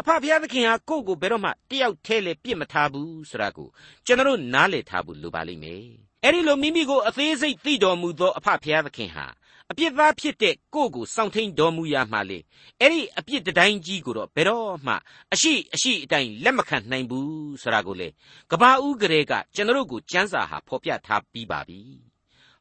[0.00, 3.68] အဖဖခင်သခင်ဟာကိုယ့်ကိုဘယ်တော့မှတယောက်တည်းလေပြစ်မထားဘူးဆိုတာကို
[4.06, 9.26] ကျွန်တော်နားလည်ထားဖို့လိုပါလိမ့်မယ် အဲ့ဒီလိုမိမိကိုအသေးစိတ်သိတော်မူသောအဖဖခင်သခင်ဟာ
[9.70, 12.38] အပြစ်သားဖြစ်တဲ့ကိုယ့်ကိုစောင့်ထိန်တော်မူရမှလေ
[12.80, 14.94] အဲ့ဒီအပြစ်တိုင်းကြီးကိုတော့ဘယ်တော့မှ
[15.32, 18.08] အရှိအရှိအတိုင်းလက်မခံနိုင်ဘူးဆိုတာကိုလေ
[18.50, 21.80] ကဘာဦးကလေးကကျွန်တော်တို့ကိုစံစာဟာဖော်ပြထားပြီးပါပြီ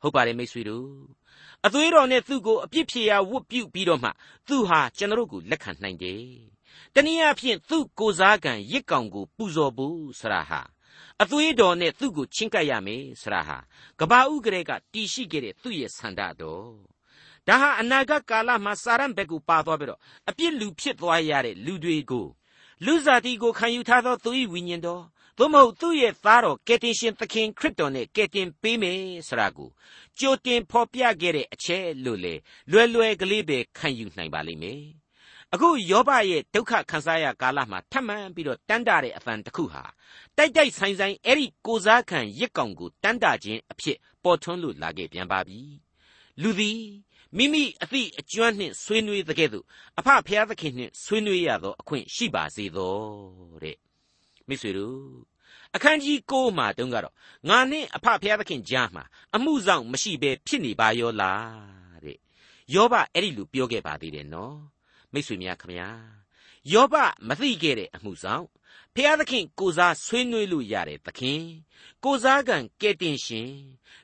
[0.01, 0.92] ဟုတ်ပါတယ်မိတ်ဆွေတို့
[1.66, 4.10] အသွေးတော်နဲ့သူ့ကိုအပြစ်ဖြေရာဝတ်ပြုပြီးတော့မှ
[4.48, 6.24] သူဟာကျွန်တော်တို့ကိုလက်ခံနိုင်တယ်
[6.96, 10.62] တနည်းအားဖြင့်သူ့ကိုစားကံရစ်ကောင်ကိုပူဇော်ဖို့ဆရာဟာ
[11.23, 13.57] အသွေးတော်နဲ့သူ့ကိုချင်းကပ်ရမယ်ဆရာဟာ
[13.99, 16.67] ကဘာဥကလေးကတီရှိခဲ့တဲ့သူ့ရဲ့ဆန္ဒတော်
[17.47, 19.99] ဒါဟာအနာဂတ်ကာလမှာစာရန်ဘက်ကိုပါသွားပြီးတော့
[20.29, 22.27] အပြစ်လူဖြစ်သွားရတဲ့လူတွေကို
[22.85, 25.03] လူစားတီကိုခံယူထားသောသူ၏ဝိညာဉ်တော်
[25.38, 29.69] သို့မဟုတ်သူ့ရဲ့သားတော်ကယ်တင်ရှင်သခင်ခရစ်တော်နဲ့ကယ်တင်ပေးမယ်ဆိုတာကို
[30.19, 32.33] ကြိုတင်ဖော်ပြခဲ့တဲ့အချက်လို့လေ
[32.71, 34.82] လွယ်လွယ်ကလေးပဲခံယူနိုင်ပါလိမ့်မယ်
[35.53, 39.83] အခုယောဘရဲ့ဒုက္ခခံစားရကာလမှာထပ်မံပြီးတော့တန်းတာတဲ့အဖန်တစ်ခုဟာ
[40.38, 45.59] တိုက်တိုက်ဆိုင်ဆိုင်အဲ့ဒီကိုစားခံရစ်ကောင်ကိုတန်းတာခြင်းအဖြစ်ပေါ်ထွန်းလို့လာခဲ့ပြန်ပါပြီ
[46.41, 46.81] လူသည်
[47.38, 49.65] မိမိအသည့်အကျွမ်းနှင့်ဆွေးနွေးတဲ့ကဲ့သို့
[49.99, 52.97] အဖဖျားသခင်နှင့်ဆွေးနွေးရသောအခွင့်ရှိပါစေသော
[53.63, 53.77] တဲ့
[54.47, 54.99] မိတ်ဆွေတို့
[55.75, 57.15] အခန်းကြီး9မှာတုန်းကတော့
[57.49, 59.03] ငါနှင့်အဖဖျားသခင်ကြားမှာ
[59.35, 62.17] အမှုဆောင်မရှိဘဲဖြစ်နေပါရောလားတဲ့
[62.73, 64.79] ယောဘအဲ့ဒီလိုပြောခဲ့ပါသေးတယ်နော်
[65.13, 65.89] မိတ်ဆွေများခမညာ
[66.72, 66.95] ယောဘ
[67.28, 68.45] မသိခဲ့တဲ့အမှုဆောင်
[68.95, 71.41] ဖျားသခင်ကိုစားဆွေးနွေးလို့ရတဲ့သခင်
[72.04, 73.52] ကိုစားကံကဲတင်ရှင်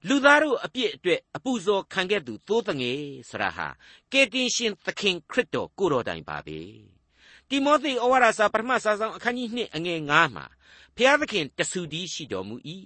[0.07, 3.67] လူသားတို့အပြစ်အတွက်အပူဇော်ခံခဲ့သူသိုးတငယ်ဆရာဟာ
[4.11, 6.59] ကဲတင်ရှင်သခင်ခရစ်တော်ကိုတော်တိုင်ပါပဲ
[7.49, 10.45] တိမောသေဩဝါဒစာပထမစာဆောင်အခန်းကြီး2အငယ်9မှာ
[10.95, 12.55] ဖျားသခင်တဆူဒီရှိတော်မူ၏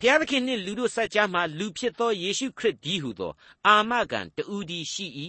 [0.00, 3.32] ဖျားသခင်နှင့်လူတို့ဆက်ကြားမှာလူဖြစ်သောယေရှုခရစ်ဒီဟုသော
[3.66, 5.06] အာမခံတူဒီရှိ၏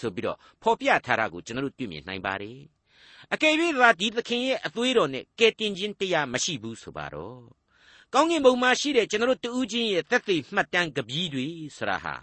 [0.00, 2.58] ဆိုပြီးတော့ဖော်ပြထားတာကိုကျွန်တော်တို့တွေ့မြင်နိုင်ပါတယ်
[3.32, 7.40] အကယ်၍သာဒီသခင်ရဲ့အသွေးတော်နဲ့ကယ်တင်ခြင်းတရားမရှိဘူးဆိုပါတော့
[8.14, 11.46] ကောင်းကင်ဘုံမှာရှိတဲ့ကျွန်တော်တို့တူးချင်းရဲ့သက်သေမှတ်တမ်းကပီးတွေ
[11.76, 12.14] ဆရာဟာ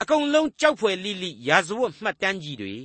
[0.00, 2.76] အကုန်လုံးကြောက်ဖွယ်လိလိရာဇဝတ်မှတ်တမ်းကြီးတွေ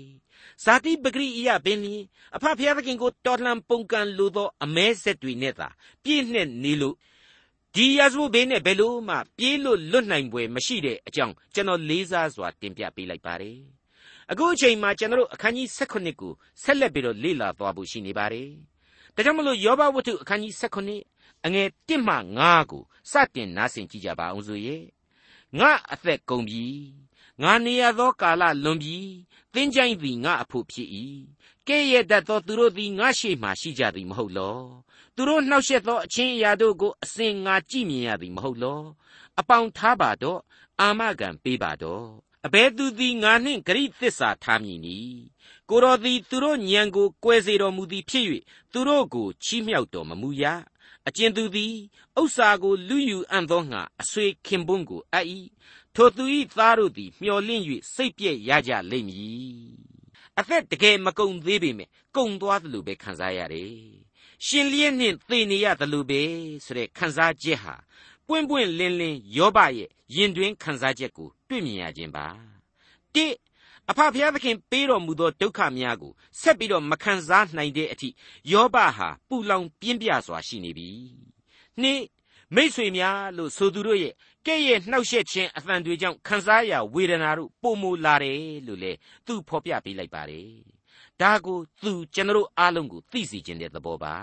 [0.64, 2.04] ဇာတိပဂရိအယပင်လျင်
[2.36, 5.68] အဖဖျားသခင်ကိုတော်လှန်ပုန်ကန်လိုသောအမဲဆက်တွေနဲ့သာ
[6.04, 6.96] ပြည့်နှက်နေလို့
[7.76, 13.60] ဒီရာဇဝတ်ဘေးနဲ့ဘယ်လို့မှပြေးလို့လွတ်နိုင်ပွဲမရှိတဲ့အကြောင်းကျွန်တော်လေးစားစွာတင်ပြပေးလိုက်ပါတယ်
[14.32, 16.34] အခုအချိန်မှာကျွန်တော်အခန်းကြီး16ကို
[16.64, 18.50] ဆက်လက်ပြီးတော့လေ့လာသွားဖို့ရှိနေပါတယ်
[19.16, 24.84] ဒါကြောင့်မလို့ယောဘဝတ္ထုအခန်းကြီး16အငယ်1မှ9ကိုစတင်နားဆင်ကြည့်ကြပါအောင်ဆိုရဲ့
[25.60, 26.66] ငါအသက်ကုန်ပြီ
[27.42, 29.00] ငါနေရသောကာလလွန်ပြီ
[29.54, 30.90] သင်ကြိုင်းသည်ငါအဖို့ဖြစ်၏
[31.68, 34.58] ကဲ့ရဲ့တတ်သောသူတို့သည်ငါရှိမှရှိကြသည်မဟုတ်လော
[35.16, 38.82] သူတို့နှောက်ယှက်သောအချင်းအရာတို့ကိုအစဉ်ငါကြည့်မြင်ရသည်မဟုတ်လော
[39.40, 40.40] အပေါင်ထားပါတော့
[40.80, 42.06] အာမခံပေးပါတော့
[42.46, 45.00] အဘဲသူသည်ငါနှင့်ဂရိသစ္စာထားမည်နီ
[45.70, 48.26] ကိုတော်သည်သူတို့ညံကိုကွဲစေတော်မူသည်ဖြစ်၍
[48.74, 50.44] သူတို့ကိုချီးမြှောက်တော်မမူရ
[51.08, 51.74] အကျဉ်သူသည်
[52.20, 55.26] ဥစ္စာကိုလူယူအံ့သောငါအဆွေခင်ပွန်းကိုအပ်၏
[55.96, 56.24] ထိုသူ၏
[56.58, 59.76] သားတို့သည်မျှော်လင့်၍စိတ်ပြည့်ရကြလိမ့်မည်
[60.40, 63.74] အသက်တကယ်မကုံသေးပေမဲ့ကုံသွားတယ်လို့ပဲခံစားရတယ်
[64.46, 66.22] ရှင်လျက်နှင့်သေနေရတယ်လို့ပဲ
[66.66, 67.76] ဆိုတဲ့ခံစားချက်ဟာ
[68.28, 72.28] ပွင့်ပွင့်လင်းလင်းယောဘရဲ့ရင်တွင်ခံစားချက်ကိုတွေ့မြင်ရခြင်းပါ
[73.14, 73.26] တိ
[73.90, 78.10] အဖဖျားသခင်ပေးတော်မူသောဒုက္ခများကိုဆက်ပြီးတော့မခံစားနိုင်တဲ့အထိ
[78.52, 80.90] ယောဘဟာပူလောင်ပြင်းပြစွာရှိနေပြီ။
[81.82, 82.02] နှစ်
[82.56, 84.14] မိษွေများလို့ဆိုသူတို့ရဲ့
[84.48, 88.92] ကဲ့ရဲ့နှောက်ယှက်ခြင်းအသံတွေကြောင့်ခံစားရဝေဒနာတို့ပုံမူလာတယ်လို့လေ
[89.26, 90.50] သူဖော်ပြပေးလိုက်ပါတယ်
[91.22, 94.16] ဒါကိုသူကျွန်တော်အားလုံးကိုသိစေခြင်းတဲ့သဘောပါ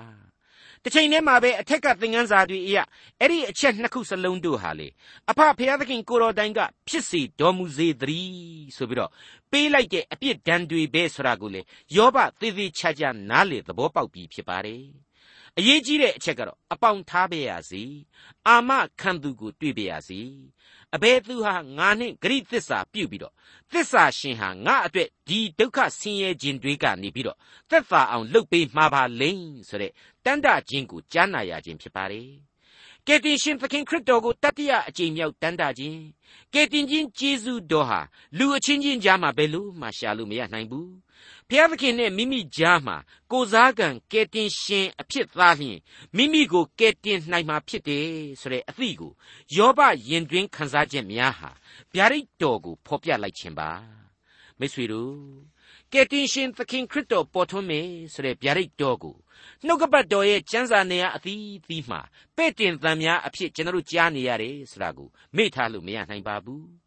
[0.83, 2.83] တစ်ချိန်တည်းမှာပဲအထက်ကသင်ခန်းစာတွေအရာ
[3.21, 4.89] အဲ့ဒီအချက်နှစ်ခုစလုံးတို့ဟာလေ
[5.31, 9.11] အဖဖျားသခင်ကိုတော်တိုင်ကဖြစ်စီတော်မူစေတည်းဆိုပြီးတော့
[9.51, 11.61] ပေးလိုက်တဲ့အပြစ်ဒဏ်တွေပဲဆိုတာကိုလေ
[11.97, 14.83] ယောဘသေသေးချာချာနားလေသဘောပေါက်ပြီးဖြစ်ပါတယ်
[15.59, 17.83] အရေးကြီးတဲ့အချက်ကတော့အပေါင်ထားပါရစေ
[18.47, 20.21] အာမခံသူကိုတွေ့ပါရစေ
[20.95, 23.35] အဘယ်သူဟာငါနဲ့ဂရိသစ္စာပြုတ်ပြီးတော့
[23.73, 27.38] သစ္စာရှင်ဟာငါအတွက်ဒီဒုက္ခဆင်းရဲခြင်းတွေကနေပြီးတော့
[27.71, 29.93] သက်သာအောင်လုပ်ပေးမှာပါလိမ့်ဆိုတဲ့
[30.25, 32.29] တန်တခြင်းကိုကြားနာရခြင်းဖြစ်ပါတယ်
[33.07, 36.01] ကယ်တင်ရှင်သခင်ခရစ်တော်ကိုတတိယအကြိမ်မြောက်တန်တခြင်း
[36.55, 38.01] ကယ်တင်ခြင်းကျေးဇူးတော်ဟာ
[38.38, 40.91] လူအချင်းချင်းကြားမှာဘယ်လို့မှရှာလို့မရနိုင်ဘူး
[41.55, 42.97] ဖျားသခင်နဲ့မိမိကြားမှာ
[43.33, 45.79] ကိုစားကံကဲတင်ရှင်အဖြစ်သားလျင်
[46.17, 48.07] မိမိကိုကဲတင်နိုင်မှာဖြစ်တယ်
[48.41, 49.12] ဆိုတဲ့အသည့်ကို
[49.57, 51.51] ယောဘရင်တွင်ခံစားချက်များဟာ
[51.95, 53.71] ဗျာဒိတ်တော်ကိုဖော်ပြလိုက်ခြင်းပါ
[54.59, 55.15] မိတ်ဆွေတို့
[55.93, 59.17] ကဲတင်ရှင်သခင်ခရစ်တော်ပေါ်ထွန်းမယ်ဆိုတဲ့ဗျာဒိတ်တော်ကို
[59.67, 62.01] နှုတ်ကပတ်တော်ရဲ့ကျမ်းစာနေရာအသီးသီးမှာ
[62.37, 66.82] ပဲ့တင်သံများအဖြစ်ကျွန်တော်တို့ကြားနေရတယ်ဆိုတာကိုမေ့ထားလို့မရနိုင်ပါဘူး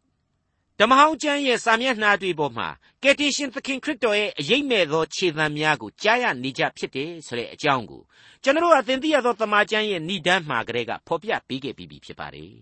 [0.80, 2.68] ဓမ္မဟောင်းကျမ်းရဲ့စာမျက်နှာတွေပေါ်မှာ
[3.02, 8.02] ကယ်တင်ရှင်သခင်ခရစ်တော်ရဲ့အရေးမဲ့သောခြေသံများကိုကြားရနေကြဖြစ်တယ်ဆိုတဲ့အကြောင်းကို
[8.42, 12.54] ကျွန်တော်အသင်သိရသောတမန်ကျမ်းရဲ့ဏိဒန်းမှာကလေးကဖော်ပြပေးခဲ့ပြီးဖြစ်ပါတယ်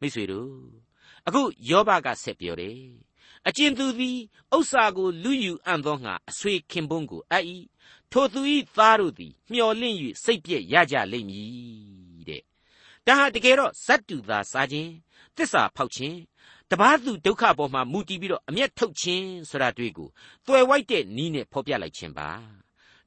[0.00, 0.52] မိတ်ဆွေတို့
[1.26, 2.80] အခုယောဘကဆက်ပြောတယ်
[3.48, 4.18] အကျဉ်သူသည်
[4.56, 7.44] ဥစ္စာကိုလူယူအံ့သောငါအဆွေခင်ပွန်းကိုအပ်၏
[8.12, 8.40] ထိုသူ၏
[8.76, 12.42] သားတို့သည်မျော်လင့်၍စိတ်ပြည့်ရကြလိမ့်မည်တဲ့
[13.06, 14.92] ဒါဟာတကယ်တော့ဇတ်တူသာစားခြင်း
[15.36, 16.16] တစ္ဆာဖောက်ခြင်း
[16.70, 20.08] တပားသူဒုက္ခပေါ်မှာမူတည်ပြီးတော့အမျက်ထုတ်ခြင်းဆိုတာတွေ့ကို
[20.46, 22.30] တွယ်ဝိုက်တဲ့နီးနဲ့ဖော်ပြလိုက်ခြင်းပါ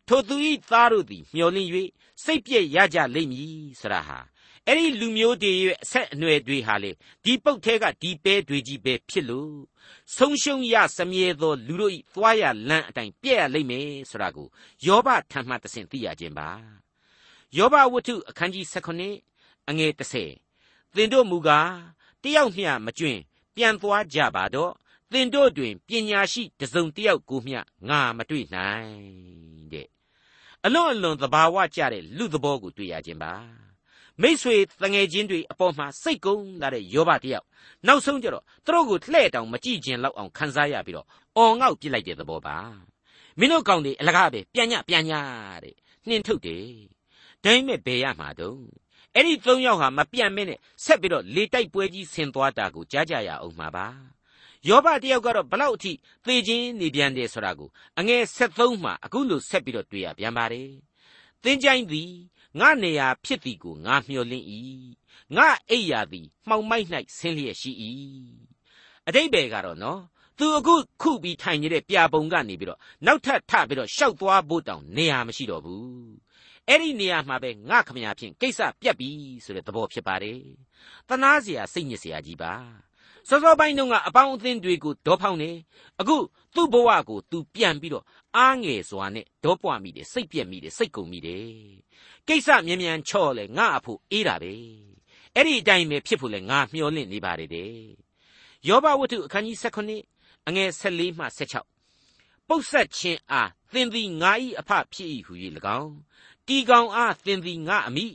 [0.08, 1.70] ထိုသူဤသားတို့သည်မျောလင့်၍
[2.24, 4.20] စိတ်ပြည့်ရကြလိမ့်မည်ဆိုတာဟာ
[4.68, 6.92] အဲ့ဒီလူမျိုးတွေရဲ့အဆက်အနွယ်တွေဟာလေ
[7.24, 9.54] ဒီပုတ်သေးကဒီပဲတွေကြီးပဲဖြစ်လို့
[10.16, 14.48] ဆုံးရှုံးရစမြဲသောလူတို့ဤသွားရလမ်းအတိုင်းပြည့်ရလိမ့်မယ်ဆိုတာကို
[14.86, 16.50] ယောဘထံမှတဆင့်သိရခြင်းပါ
[17.58, 19.92] ယောဘဝတ္ထုအခန်းကြီး19အငယ်
[20.40, 21.72] 30သင်တို့မူကား
[22.24, 23.22] တယောက်မျှမကျွင်း
[23.60, 24.72] ပြန်သွားကြပါတော့
[25.12, 28.94] သင်တို့တွင်ပညာရှိတစုံတယောက်ကိုမျှငါမတွေ့နိုင်
[29.74, 29.88] တဲ့
[30.66, 33.34] အလွန်အလွန်သဘာဝကျတဲ့လူသဘောကိုတွေ့ရခြင်းပါ
[34.22, 37.46] မိษွေတငယ်ချင်းတွေအပေါ်မှာစိတ်ကုန်းလာတဲ့ယောဘတယောက်
[37.88, 42.58] နောက်ဆုံးကျတော့သူတို့ကိုလှဲ့တောင်မကြည့်ခြင်းလောက်အောင်ခံစားရပြီးတော့အော်ငေါ့ပြစ်လိုက်တဲ့သဘောပါ
[43.40, 45.14] မင်းတို့ကောင်တွေအလကားပဲပြန်ညပြန်ည
[45.64, 45.76] တဲ့
[46.08, 46.66] နှင်းထုတ်တယ်
[47.44, 48.64] ဒါပေမဲ့ဘယ်ရမှာတုံး
[49.16, 53.88] အဲ့ဒီသုံးယောက်ဟာမပြတ်မင်းနဲ့ဆက်ပြီးတော့လေတိုက်ပွဲကြီးဆင်သွားတာကိုကြားကြရအောင်မှာပါ
[54.68, 55.92] ယောဘတယောက်ကတော့ဘလောက်အထိ
[56.26, 57.70] သေခြင်းနေပြန်တယ်ဆိုတာကို
[58.00, 60.70] အငယ်73မှာအခုလို့ဆက်ပြီးတော့တွေ့ရပြန်ပါတယ်
[61.44, 62.12] သင်ချိုင်းသည်
[62.60, 64.46] ငါနေရာဖြစ်သည်ကိုငါမျှော်လင့်၏
[65.36, 67.72] ငါအိယာသည်မှောင်မိုက်၌ဆင်းလျက်ရှိ၏
[69.08, 70.02] အတိတ်ဘယ်ကတော့နော်
[70.38, 76.10] သူအခုခုပြီးထိုင်နေတဲ့ပြာပုံကနေပြီးတော့နောက်ထပ်ထပြီးတော့ရှောက်သွားဖို့တောင်နေရာမရှိတော့ဘူး
[76.69, 79.11] အဲ့ဒီနေရာမှာပဲငါခမညာဖြင့်ကိစ္စပြတ်ပြီ
[79.45, 80.41] ဆိုတဲ့သဘောဖြစ်ပါတယ်
[81.09, 82.55] တနာเสียစိတ်ညစ်เสียကြီးပါ
[83.29, 85.51] စောစောပိုင်းတုန်းကအပေါင်းအသင်းတွေကိုဒေါဖောင်းနေ
[86.01, 86.17] အခု
[86.55, 88.05] သူ့ဘဝကိုသူပြန်ပြီးတော့
[88.37, 91.49] အားငယ်စွာနဲ့ဒေါပွားမိတယ်စိတ်ပြက်မိတယ်စိတ်ကုန်မိတယ်
[92.29, 94.55] ကိစ္စမြန်မြန်ချော့လေငါအဖို့အေးတာပဲ
[95.35, 97.73] အဲ့ဒီအတိုင်းပဲဖြစ်ဖို့လဲငါမျှော်လင့်နေပါတယ်တဲ့
[98.69, 101.25] ယောဘဝတ္ထုအခန်းကြီး16အငယ်14မှ
[101.89, 105.33] 16ပုတ်ဆက်ခြင်းအားသင်သည်ငါ၏အဖဖြစ်၏ဟု၍၎
[105.81, 105.95] င်း
[106.49, 108.07] တီကောင်အားသင်သည်ငါအမိ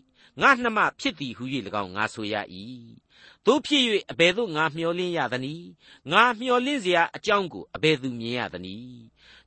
[0.42, 1.44] ငါနှမဖြစ်သည်ဟု၍၎
[1.84, 2.36] င်းငါဆိုရ၏
[3.46, 5.70] တို့ဖြစ်၍အဘယ်သို့ငါမျှော်လင့်ရသနည်း
[6.12, 9.00] ငါမျှော်လင့်เสียအကြောင်းကိုအဘယ်သူမြင်ရသနည်း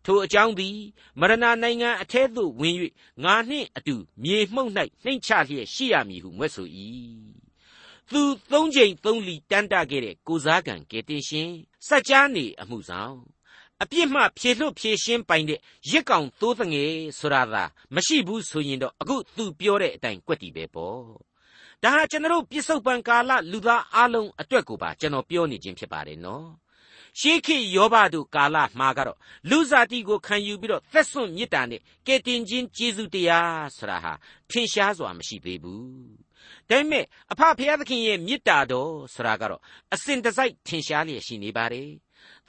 [0.04, 0.78] ထိုအကြောင်းသည်
[1.20, 2.76] မရဏနိုင်ငံအထဲသို့ဝင်၍
[3.24, 4.72] ငါနှင့်အတူမြေမှုန့်၌
[5.04, 6.68] နှိမ့်ချလျက်ရှိရမည်ဟုမွဲ့ဆို၏
[8.10, 11.50] သူသုံးချိန်သုံးလီတန်းတခဲ့တဲ့ကိုစားကံကဲတင်ရှင်
[11.86, 13.16] စัจ जा နေအမှုဆောင်
[13.83, 15.59] အပြစ်မှဖြေလွတ်ဖြေရှင်းပိုင်တဲ့
[15.91, 17.63] ရစ်ကောင်သိုးသငယ်ဆိုတာသာ
[17.95, 21.01] မရှိဘူးဆိုရင်တော့အခုသူပြောတဲ့အတိုင်းကွက်တီပဲပေါ့
[21.83, 26.47] ဒါဟာကျွန်တော်ပြစ္ဆုတ်ပံကာလလူသားအလုံးအတွက်ကိုပါကျွန်တော်ပြောနေခြင်းဖြစ်ပါတယ်နော်
[27.19, 29.17] ရှေးခေတ်ယောဘတို့ကာလမှာကတော့
[29.49, 34.13] လူစားတီကိုခံယူပြီးတော့သက်စွန့်မေတ္တာနဲ့ကယ်တင်ခြင်းကျေးဇူးတရားဆိုတာဟာ
[34.49, 35.83] ထင်ရှားစွာမရှိသေးဘူး
[36.69, 39.61] ဒါပေမဲ့အဖဖခင်သခင်ရဲ့မေတ္တာတော်ဆိုတာကတော့
[39.93, 41.89] အစဉ်တစိုက်ထင်ရှားလျက်ရှိနေပါတယ်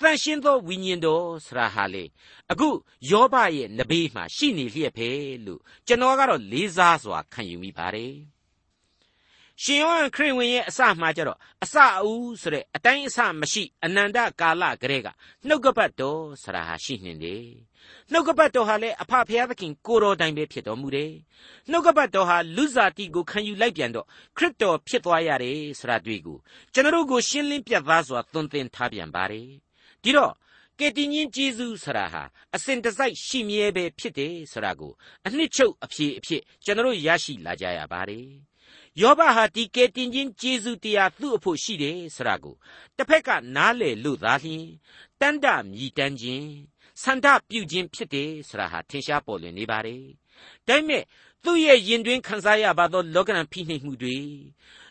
[0.00, 2.04] တန်ရှင်းသောဝိညာဉ်တော်ဆရာဟာလေ
[2.50, 2.68] အခု
[3.10, 5.08] ယောဘရဲ့နဘေးမှာရှိနေလျက်ပဲ
[5.46, 8.14] လို့ကျွန်တော်ကတော့လေးစားစွာခံယူမိပါတယ်
[9.62, 15.08] ရှင်ယောဟန်ခရစ်ဝင်ရဲ့အစမှာကြတော့အစအဦးဆိုတဲ့အတိုင်းအစမရှိအနန္တကာလကလေးက
[15.46, 17.46] နှုတ်ကပတ်တော်ဆရာဟာရှိနေတယ်
[18.12, 21.12] နှုတ်ကပတ်တော်ဟာလည်းအဖဖျားသခင်ကိုတော်တိုင်ပဲဖြစ်တော်မူတယ်
[21.70, 24.06] နှုတ်ကပတ်တော်ဟာလူစားတီကိုခံယူလိုက်ပြန်တော့
[24.36, 26.38] ခရစ်တော်ဖြစ်သွားရတယ်ဆိုတာတွေ့ကို
[26.72, 29.48] ကျွန်တော်တို့ကိုရှင်းလင်းပြသစွာသွန်သင်ထားပြန်ပါတယ်
[30.02, 30.32] ဒီတော့
[30.78, 32.22] ကယ်တင်ရှင်ဂျေဇုဆရာဟာ
[32.54, 34.92] အစဉ်တစိုက်ရှိမြဲပဲဖြစ်တယ်ဆိုတာကို
[35.26, 38.26] အနှစ်ချုပ်အဖြေအဖြစ်ကျွန်တော်ရရှိလာကြရပါတယ်
[39.00, 42.56] ယောဘဟာဒီကယ်တင်ရှင်ဂျေဇုတရားသူ့အဖို့ရှိတယ်ဆိုတာကို
[42.96, 44.66] တစ်ဖက်ကနားလေလို့သာလျှင်
[45.20, 46.50] တန်တမြည်တမ်းခြင်း
[47.02, 50.04] ဆန္ဒပြုခြင်းဖြစ်တယ်ဆိုတာဟာထင်ရှားပေါ်လွင်နေပါတယ်
[50.68, 51.04] ဒါပေမဲ့
[51.44, 54.18] သူ့ရဲ့ရင်တွင်ခံစားရပါသောလောကရန်ဖိနှိပ်မှုတွေ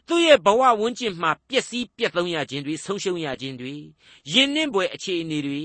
[0.08, 3.74] သူ့ရဲ့ဘဝဝန်းကျင်မှာပျက်စီးပြတ်သုံးရခြင်းတွေဆုံးရှုံးရခြင်းတွေ
[4.34, 5.64] ယဉ်နှင်းပွဲအခြေအနေတွေ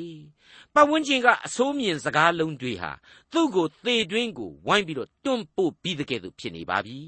[0.74, 2.90] ပတ်ဝန်းကျင်ကအဆိုးမြင်စကားလုံးတွေဟာ
[3.32, 6.98] သူ့ကိုသေတွင်းကိုဝိုင်းပြီးတော့တွန့်ပို့ပြီးတဲ့ကဲ့သို့ဖြစ်နေပါပြီ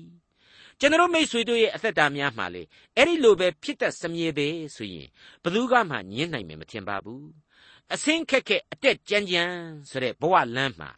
[0.78, 2.62] ကျွန်တော်မိတ်ဆွေတို့ရဲ့အသက်တာများမှာလေ
[2.96, 5.08] အဲ့ဒီလိုပဲဖြစ်တတ်စမြဲပဲဆိုရင်
[5.42, 7.26] ဘသူကမှညင်းနိုင်မယ်မထင်ပါဘူး
[7.92, 9.56] အစင်းခက်ခက်အတက်ကြမ်းကြမ်း
[9.90, 10.90] ဆိုတဲ့ဘဝလမ်းမှာ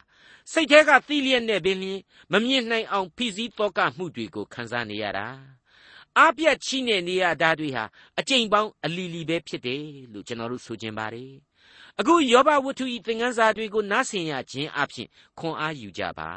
[0.51, 1.99] စိတ်ထဲကသီးလျက်နဲ့ပင်လျင်
[2.31, 5.56] မမြင်နိုင်အောင်ဖိစီးတော့ကမှုတွေကိုခံစားနေရတာ
[6.19, 7.83] အပြတ်ချိနေနေရတာတွေဟာ
[8.19, 11.33] အကျိန်ပေါင်းအလီလီပဲဖြစ်တယ်လို့ကျွန်တော်တို့ဆိုခြင်းပါတယ်
[11.99, 15.07] အခုယောဘဝတ္ထုဤသင်ခန်းစာတွေကိုနားဆင်ရခြင်းအပြင်
[15.39, 16.29] ခွန်အားယူကြပါ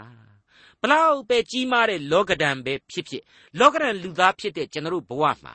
[0.80, 3.22] ဘလောက်ပဲကြီးမားတဲ့လောကဒဏ်ပဲဖြစ်ဖြစ်
[3.60, 5.54] လောကဒဏ်လူသားဖြစ်တဲ့ကျွန်တော်တို့ဘဝမှာ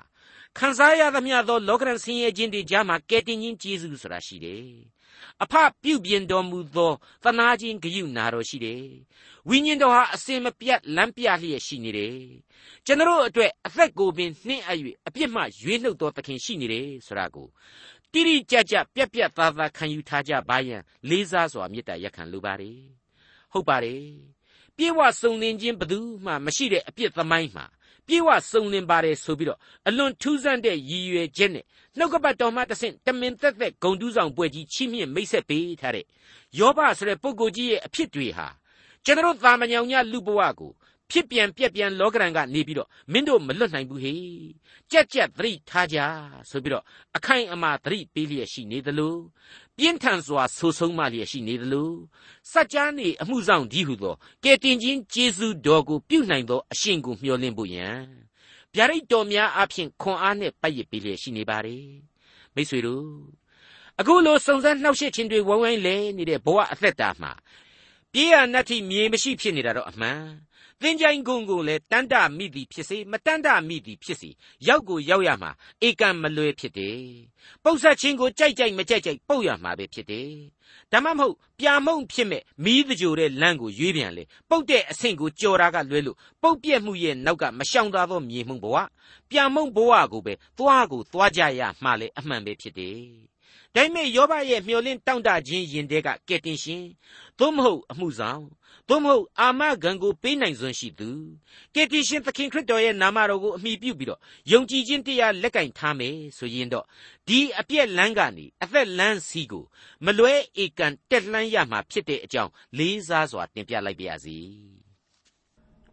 [0.58, 4.66] ခံစားရသမျှသောလောကရန်ဆင်းရဲခြင်းတွေကြားမှာကယ်တင်ခြင်းကျေးဇူးဆိုတာရှိတယ်။
[5.44, 8.86] အဖပြုပြင်တော်မူသောသနာခြင်းဂရုနာတော်ရှိတယ်။
[9.50, 12.18] ဝိညာဉ်တော်ဟာအစင်မပြတ်လမ်းပြလျက်ရှိနေတယ်။
[12.86, 17.48] ကျွန်တော်အတွက်အသက်ကိုပင်နှင်းအပ်၍အပြစ်မှရွေးနှုတ်တော်သခင်ရှိနေတယ်ဆိုတာကို
[18.12, 20.78] တိတိကျကျပြက်ပြက်သားသားခံယူထားကြပါယံ
[21.10, 22.80] လေးစားစွာမေတ္တာရက်ခံလိုပါတယ်။
[23.54, 24.04] ဟုတ်ပါတယ်။
[24.78, 27.66] ပြေဝစုံလင်ခြင်းဘသူမှမရှိတဲ့အပြစ်သမိုင်းမှာ
[28.08, 31.66] ပြေဝစုံလင်ပါတယ်ဆိုပြီးတော့အလွန်ထူးဆန်းတဲ့ရည်ရွယ်ချက်နဲ့
[31.98, 36.06] နှုတ်ကပတ်တော်မှတဆင့်တမင်သက်သက်ဂုံတူးဆောင်ပွဲကြီးချီးမြှင့်မိတ်ဆက်ပေးထားတဲ့
[36.60, 38.48] ယောဘဆိုတဲ့ပုဂ္ဂိုလ်ကြီးရဲ့အဖြစ်တွေဟာ
[39.06, 40.72] ကျွန်တော်သာမညောင်ညလူဘဝကို
[41.12, 44.16] ဖြစ်ပြန်ပြက်ပြန်လောကရန်ကနေပြီးတော့မင်းတို့မလွတ်နိုင်ဘူးဟေ
[44.92, 45.98] ကြက်ကြက်သတိထားကြ
[46.50, 46.84] ဆိုပြီးတော့
[47.18, 49.16] အခိုင်အမာသတိပေးလျက်ရှိနေသလို
[49.77, 51.91] ပြင်းထန်စွာဆူဆုံးမှလျက်ရှိနေသလို
[52.53, 57.89] စัจ जा နေအမှုဆောင်ဒီဟုသောကဲတင်ချင်းကျေးဇူးတော်ကိုပြုနိုင်သောအရှင်ကိုမျှော်လင့်ဖို့ယံ
[58.75, 61.79] ဗျာဒိတ်တော်များအဖြစ်ခွန်အားနဲ့ပတ်ရပေးလျက်ရှိနေပါ रे
[62.55, 63.07] မိတ်ဆွေတို့
[64.01, 67.33] အခုလိုစုံစမ်းနှောက်ယှက်ခြင်းတွေဝိုင်းဝိုင်းလဲနေတဲ့ဘဝအသက်တာမှာ
[68.13, 70.21] ပြေးရနှက်ထိမြေမရှိဖြစ်နေတာတော့အမှန်
[70.82, 74.30] သင်္ကြိုင်ကုန်းကိုလည်းတန်တမိသည်ဖြစ်စေမတန်တမိသည်ဖြစ်စေ
[74.68, 75.52] ရောက်ကိုရောက်ရမှာ
[75.88, 77.00] ဧကံမလွယ်ဖြစ်တယ်
[77.64, 80.32] ပု္ပ္ပတ်ချင်းကိုကြိုက်ကြိုက်မကြိုက်ကြိုက်ပုတ်ရမှာပဲဖြစ်တယ်
[80.92, 88.78] ဒါမှမဟုတ်ပြာမုံဖြစ်မဲ့မီးတကြိုတဲ့လမ်းကိုရွေးပြန်လေပုတ်တဲ့အဆင့်ကိုကြော်တာကလွဲလို့ပုတ်ပြက်မှုရဲ့နောက်ကမရှောင်သာသောမြေမှုဘဝ
[89.30, 93.35] ပြာမုံဘဝကိုပဲသွားကိုသွားကြရမှာလေအမှန်ပဲဖြစ်တယ်
[93.76, 96.84] ဒါပေမဲ့ယောဘရဲ့မျောလင့်တောင့်တခြင်းယင်တဲ့ကကဲတင်ရှင်
[97.40, 98.44] သို့မဟုတ်အမှုဆောင်
[98.90, 101.10] သို့မဟုတ်အာမဂံကိုပေးနိုင်စွမ်းရှိသူ
[101.76, 104.20] ကယ်တင်ရှင်သခင်ခရစ်တော်ရဲ့နာမတော်ကိုအမိပြုပြီးတော့
[104.52, 106.86] ယုံကြည်ခြင်းတရားလက်ကင်ထားမယ်ဆိုရင်တော့
[107.28, 109.66] ဒီအပြက်လန်းကနေအသက်လန်းစီကို
[110.06, 110.34] မလွဲ
[110.64, 114.38] ဧကန်တက်လှမ်းရမှာဖြစ်တဲ့အကြောင်းလေးစားစွာတင်ပြလိုက်ပါရစေ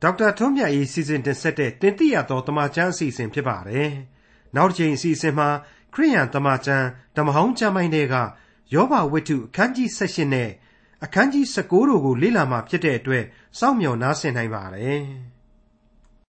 [0.03, 3.91] ဒေါက်တာထွန်းမြတ်၏စီစဉ်တင်ဆက်တဲ့တင်ပြတော်တမချန်းအစီအစဉ်ဖြစ်ပါတယ်
[4.57, 5.49] နောက်တစ်ချိန်အစီအစဉ်မှာ
[5.95, 8.15] ခရိယန်တမချန်းဓမ္မဟောင်းကျမ်းပိုင်းတွေက
[8.75, 10.51] ယောဘဝိတ္ထုအခန်းကြီး16နဲ့
[11.05, 13.25] အခန်းကြီး19တို့ကိုလေ့လာမှဖြစ်တဲ့အတွက်
[13.59, 15.03] စောင့်မျှော်နားဆင်နိုင်ပါတယ်။